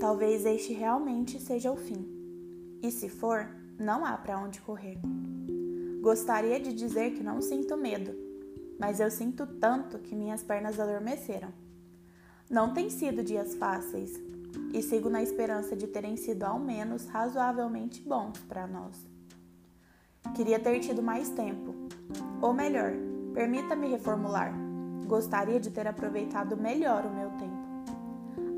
Talvez 0.00 0.46
este 0.46 0.72
realmente 0.72 1.40
seja 1.40 1.72
o 1.72 1.76
fim. 1.76 2.06
E 2.80 2.90
se 2.90 3.08
for, 3.08 3.48
não 3.76 4.04
há 4.04 4.16
para 4.16 4.38
onde 4.38 4.60
correr. 4.60 4.98
Gostaria 6.00 6.60
de 6.60 6.72
dizer 6.72 7.14
que 7.14 7.22
não 7.22 7.42
sinto 7.42 7.76
medo, 7.76 8.14
mas 8.78 9.00
eu 9.00 9.10
sinto 9.10 9.44
tanto 9.44 9.98
que 9.98 10.14
minhas 10.14 10.42
pernas 10.44 10.78
adormeceram. 10.78 11.52
Não 12.48 12.72
têm 12.72 12.88
sido 12.88 13.24
dias 13.24 13.56
fáceis 13.56 14.12
e 14.72 14.80
sigo 14.82 15.10
na 15.10 15.20
esperança 15.20 15.74
de 15.74 15.88
terem 15.88 16.16
sido 16.16 16.44
ao 16.44 16.60
menos 16.60 17.06
razoavelmente 17.06 18.00
bons 18.00 18.38
para 18.42 18.68
nós. 18.68 18.96
Queria 20.36 20.60
ter 20.60 20.78
tido 20.78 21.02
mais 21.02 21.28
tempo, 21.30 21.74
ou 22.40 22.54
melhor, 22.54 22.92
permita-me 23.34 23.88
reformular. 23.88 24.54
Gostaria 25.06 25.58
de 25.58 25.70
ter 25.70 25.88
aproveitado 25.88 26.56
melhor 26.56 27.04
o 27.04 27.10
meu 27.14 27.30
tempo. 27.30 27.57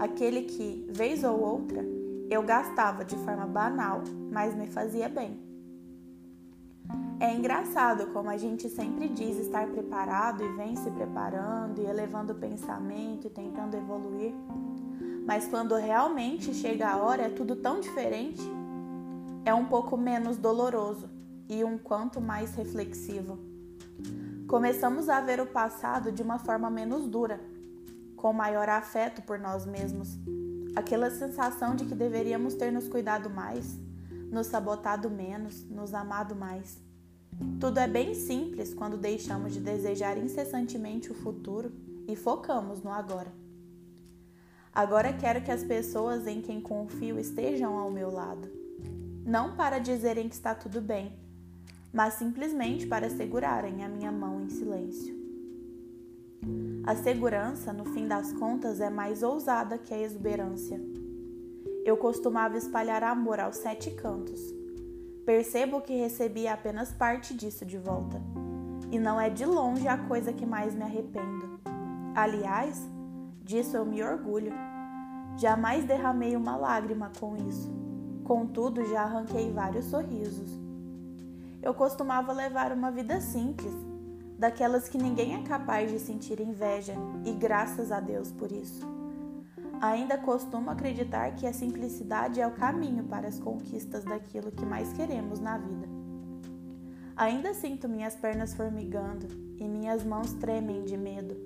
Aquele 0.00 0.45
que, 0.45 0.86
vez 0.88 1.22
ou 1.24 1.38
outra, 1.38 1.84
eu 2.30 2.42
gastava 2.42 3.04
de 3.04 3.14
forma 3.16 3.45
banal, 3.45 4.00
mas 4.32 4.54
me 4.54 4.66
fazia 4.66 5.10
bem. 5.10 5.38
É 7.20 7.34
engraçado 7.34 8.06
como 8.06 8.30
a 8.30 8.38
gente 8.38 8.66
sempre 8.70 9.09
diz 9.09 9.36
estar 9.36 9.66
preparado 9.66 10.42
e 10.42 10.48
vem 10.56 10.74
se 10.74 10.90
preparando 10.90 11.82
e 11.82 11.84
elevando 11.84 12.32
o 12.32 12.36
pensamento 12.36 13.26
e 13.26 13.30
tentando 13.30 13.76
evoluir, 13.76 14.32
mas 15.26 15.46
quando 15.46 15.74
realmente 15.74 16.54
chega 16.54 16.88
a 16.88 16.96
hora 16.96 17.24
é 17.24 17.28
tudo 17.28 17.54
tão 17.56 17.78
diferente. 17.78 18.40
É 19.45 19.52
um 19.52 19.66
pouco 19.66 19.98
menos 19.98 20.38
doloroso 20.38 21.10
e 21.46 21.62
um 21.62 21.76
quanto 21.76 22.23
mais 22.23 22.54
reflexivo. 22.54 23.38
Começamos 24.48 25.10
a 25.10 25.20
ver 25.20 25.42
o 25.42 25.46
passado 25.46 26.10
de 26.10 26.23
uma 26.23 26.38
forma 26.38 26.70
menos 26.70 27.07
dura, 27.07 27.38
com 28.21 28.35
maior 28.35 28.68
afeto 28.68 29.23
por 29.23 29.38
nós 29.38 29.65
mesmos. 29.65 30.18
Aquela 30.76 31.10
sensação 31.10 31.74
de 31.74 31.87
que 31.87 31.95
deveríamos 31.95 32.54
ter 32.54 32.71
nos 32.71 32.87
cuidado 32.87 33.30
mais, 33.30 33.79
nos 34.30 34.46
sabotado 34.46 35.09
menos, 35.09 35.65
nos 35.65 35.95
amado 35.95 36.37
mais. 36.37 36.79
Tudo 37.59 37.79
é 37.79 37.88
bem 37.88 38.15
simples 38.15 38.74
quando 38.74 38.98
deixamos 38.98 39.54
de 39.54 39.60
desejar 39.60 40.18
incessantemente 40.18 41.10
o 41.10 41.15
futuro 41.15 41.73
e 42.07 42.15
focamos 42.15 42.82
no 42.82 42.93
agora. 42.93 43.32
Agora 44.73 45.15
quero 45.15 45.43
que 45.43 45.51
as 45.51 45.65
pessoas 45.65 46.26
em 46.26 46.43
quem 46.43 46.60
confio 46.60 47.18
estejam 47.18 47.79
ao 47.79 47.91
meu 47.91 48.10
lado. 48.10 48.48
Não 49.24 49.57
para 49.57 49.79
dizerem 49.79 50.29
que 50.29 50.35
está 50.35 50.54
tudo 50.54 50.80
bem, 50.82 51.18
mas 51.93 52.15
simplesmente 52.15 52.87
para 52.87 53.09
segurarem 53.09 53.82
a 53.82 53.88
minha 53.88 54.13
mão 54.13 54.43
em 54.43 54.51
silêncio. 54.51 55.20
A 56.85 56.95
segurança, 56.96 57.73
no 57.73 57.85
fim 57.85 58.09
das 58.09 58.33
contas, 58.33 58.80
é 58.80 58.91
mais 58.91 59.23
ousada 59.23 59.79
que 59.79 59.93
a 59.93 59.99
exuberância. 59.99 60.80
Eu 61.85 61.97
costumava 61.97 62.57
espalhar 62.57 63.02
amor 63.02 63.41
aos 63.41 63.57
sete 63.57 63.91
cantos 63.93 64.60
Percebo 65.25 65.81
que 65.81 65.94
recebi 65.94 66.49
apenas 66.49 66.93
parte 66.93 67.34
disso 67.34 67.65
de 67.65 67.78
volta. 67.78 68.21
E 68.91 68.99
não 68.99 69.21
é 69.21 69.31
de 69.31 69.44
longe 69.44 69.87
a 69.87 69.97
coisa 69.97 70.32
que 70.32 70.44
mais 70.44 70.75
me 70.75 70.82
arrependo. 70.82 71.60
Aliás, 72.16 72.82
disso 73.44 73.77
eu 73.77 73.87
me 73.87 74.03
orgulho. 74.03 74.53
Jamais 75.37 75.84
derramei 75.84 76.34
uma 76.34 76.56
lágrima 76.56 77.12
com 77.21 77.37
isso. 77.37 77.71
Contudo, 78.25 78.84
já 78.87 79.03
arranquei 79.03 79.53
vários 79.53 79.84
sorrisos. 79.84 80.59
Eu 81.62 81.75
costumava 81.75 82.32
levar 82.32 82.72
uma 82.72 82.91
vida 82.91 83.21
simples, 83.21 83.72
daquelas 84.41 84.88
que 84.88 84.97
ninguém 84.97 85.34
é 85.34 85.43
capaz 85.43 85.93
de 85.93 85.99
sentir 85.99 86.41
inveja, 86.41 86.94
e 87.27 87.33
graças 87.33 87.93
a 87.93 88.00
Deus 88.00 88.33
por 88.33 88.50
isso. 88.50 88.88
Ainda 89.78 90.16
costumo 90.16 90.70
acreditar 90.70 91.34
que 91.37 91.47
a 91.47 91.53
simplicidade 91.53 92.41
é 92.41 92.47
o 92.47 92.53
caminho 92.53 93.04
para 93.04 93.28
as 93.28 93.38
conquistas 93.38 94.03
daquilo 94.03 94.50
que 94.50 94.64
mais 94.64 94.94
queremos 94.94 95.41
na 95.41 95.59
vida. 95.59 95.87
Ainda 97.14 97.53
sinto 97.53 97.87
minhas 97.87 98.16
pernas 98.16 98.54
formigando 98.54 99.26
e 99.59 99.69
minhas 99.69 100.03
mãos 100.03 100.32
tremem 100.32 100.84
de 100.84 100.97
medo. 100.97 101.37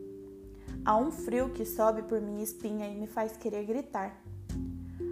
Há 0.85 0.97
um 0.97 1.11
frio 1.11 1.51
que 1.51 1.65
sobe 1.65 2.03
por 2.03 2.21
minha 2.21 2.45
espinha 2.45 2.87
e 2.87 2.95
me 2.95 3.09
faz 3.09 3.37
querer 3.37 3.65
gritar. 3.65 4.23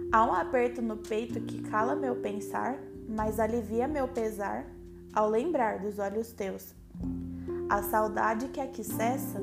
Há 0.09 0.23
um 0.23 0.33
aperto 0.33 0.81
no 0.81 0.95
peito 0.95 1.41
que 1.41 1.61
cala 1.63 1.97
meu 1.97 2.15
pensar, 2.15 2.77
mas 3.09 3.41
alivia 3.41 3.89
meu 3.89 4.07
pesar 4.07 4.65
ao 5.13 5.29
lembrar 5.29 5.79
dos 5.79 5.99
olhos 5.99 6.31
teus. 6.31 6.73
A 7.73 7.81
saudade 7.81 8.49
que 8.49 8.61
aqui 8.61 8.83
cessa 8.83 9.41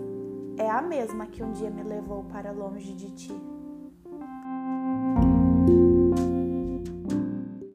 é 0.56 0.70
a 0.70 0.80
mesma 0.80 1.26
que 1.26 1.42
um 1.42 1.50
dia 1.50 1.68
me 1.68 1.82
levou 1.82 2.22
para 2.22 2.52
longe 2.52 2.94
de 2.94 3.10
ti. 3.10 3.59